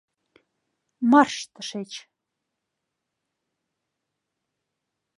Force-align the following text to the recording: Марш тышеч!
Марш 1.11 1.35
тышеч! 1.53 1.91